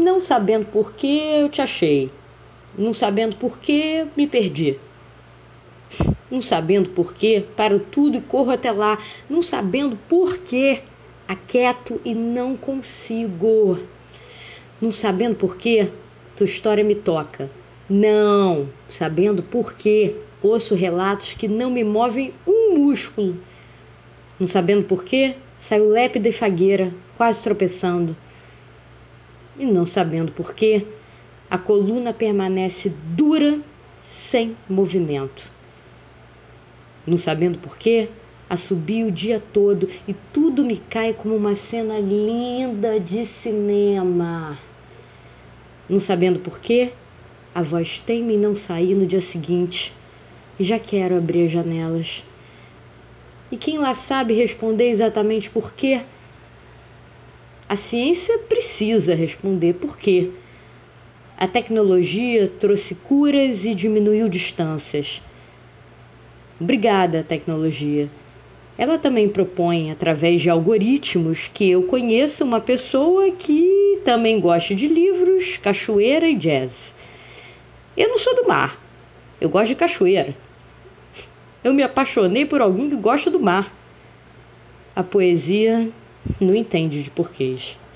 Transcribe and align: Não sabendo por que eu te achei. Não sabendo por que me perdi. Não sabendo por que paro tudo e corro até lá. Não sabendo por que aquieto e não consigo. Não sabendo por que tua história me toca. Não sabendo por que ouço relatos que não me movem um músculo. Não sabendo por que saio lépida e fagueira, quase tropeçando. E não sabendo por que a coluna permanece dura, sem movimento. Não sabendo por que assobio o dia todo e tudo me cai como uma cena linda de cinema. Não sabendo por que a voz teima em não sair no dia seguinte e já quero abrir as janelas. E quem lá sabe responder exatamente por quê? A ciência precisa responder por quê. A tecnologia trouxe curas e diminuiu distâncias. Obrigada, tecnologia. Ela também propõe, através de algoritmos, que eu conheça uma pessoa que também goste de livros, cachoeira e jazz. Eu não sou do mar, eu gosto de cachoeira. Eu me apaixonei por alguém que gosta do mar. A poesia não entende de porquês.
Não 0.00 0.18
sabendo 0.18 0.64
por 0.64 0.94
que 0.94 1.18
eu 1.42 1.50
te 1.50 1.60
achei. 1.60 2.10
Não 2.76 2.94
sabendo 2.94 3.36
por 3.36 3.58
que 3.58 4.06
me 4.16 4.26
perdi. 4.26 4.80
Não 6.30 6.40
sabendo 6.40 6.88
por 6.88 7.12
que 7.12 7.42
paro 7.54 7.78
tudo 7.78 8.16
e 8.16 8.22
corro 8.22 8.50
até 8.50 8.72
lá. 8.72 8.96
Não 9.28 9.42
sabendo 9.42 9.98
por 10.08 10.38
que 10.38 10.80
aquieto 11.28 12.00
e 12.02 12.14
não 12.14 12.56
consigo. 12.56 13.78
Não 14.80 14.90
sabendo 14.90 15.34
por 15.34 15.58
que 15.58 15.92
tua 16.34 16.46
história 16.46 16.82
me 16.82 16.94
toca. 16.94 17.50
Não 17.86 18.70
sabendo 18.88 19.42
por 19.42 19.74
que 19.74 20.16
ouço 20.42 20.74
relatos 20.74 21.34
que 21.34 21.46
não 21.46 21.70
me 21.70 21.84
movem 21.84 22.32
um 22.46 22.78
músculo. 22.78 23.36
Não 24.38 24.46
sabendo 24.46 24.84
por 24.84 25.04
que 25.04 25.34
saio 25.58 25.90
lépida 25.90 26.30
e 26.30 26.32
fagueira, 26.32 26.90
quase 27.18 27.44
tropeçando. 27.44 28.16
E 29.60 29.66
não 29.66 29.84
sabendo 29.84 30.32
por 30.32 30.54
que 30.54 30.86
a 31.50 31.58
coluna 31.58 32.14
permanece 32.14 32.88
dura, 33.14 33.60
sem 34.06 34.56
movimento. 34.66 35.52
Não 37.06 37.18
sabendo 37.18 37.58
por 37.58 37.76
que 37.76 38.08
assobio 38.48 39.08
o 39.08 39.12
dia 39.12 39.38
todo 39.52 39.86
e 40.08 40.14
tudo 40.32 40.64
me 40.64 40.78
cai 40.78 41.12
como 41.12 41.36
uma 41.36 41.54
cena 41.54 41.98
linda 41.98 42.98
de 42.98 43.26
cinema. 43.26 44.58
Não 45.86 46.00
sabendo 46.00 46.40
por 46.40 46.58
que 46.58 46.90
a 47.54 47.60
voz 47.60 48.00
teima 48.00 48.32
em 48.32 48.38
não 48.38 48.56
sair 48.56 48.94
no 48.94 49.06
dia 49.06 49.20
seguinte 49.20 49.92
e 50.58 50.64
já 50.64 50.78
quero 50.78 51.18
abrir 51.18 51.44
as 51.44 51.52
janelas. 51.52 52.24
E 53.52 53.58
quem 53.58 53.76
lá 53.76 53.92
sabe 53.92 54.32
responder 54.32 54.88
exatamente 54.88 55.50
por 55.50 55.74
quê? 55.74 56.00
A 57.70 57.76
ciência 57.76 58.36
precisa 58.36 59.14
responder 59.14 59.74
por 59.74 59.96
quê. 59.96 60.30
A 61.38 61.46
tecnologia 61.46 62.48
trouxe 62.58 62.96
curas 62.96 63.64
e 63.64 63.76
diminuiu 63.76 64.28
distâncias. 64.28 65.22
Obrigada, 66.60 67.22
tecnologia. 67.22 68.10
Ela 68.76 68.98
também 68.98 69.28
propõe, 69.28 69.92
através 69.92 70.40
de 70.40 70.50
algoritmos, 70.50 71.48
que 71.54 71.70
eu 71.70 71.84
conheça 71.84 72.42
uma 72.42 72.60
pessoa 72.60 73.30
que 73.30 74.00
também 74.04 74.40
goste 74.40 74.74
de 74.74 74.88
livros, 74.88 75.56
cachoeira 75.58 76.28
e 76.28 76.34
jazz. 76.34 76.92
Eu 77.96 78.08
não 78.08 78.18
sou 78.18 78.34
do 78.34 78.48
mar, 78.48 78.84
eu 79.40 79.48
gosto 79.48 79.68
de 79.68 79.76
cachoeira. 79.76 80.36
Eu 81.62 81.72
me 81.72 81.84
apaixonei 81.84 82.44
por 82.44 82.60
alguém 82.60 82.88
que 82.88 82.96
gosta 82.96 83.30
do 83.30 83.38
mar. 83.38 83.72
A 84.96 85.04
poesia 85.04 85.92
não 86.38 86.54
entende 86.54 87.02
de 87.02 87.10
porquês. 87.10 87.80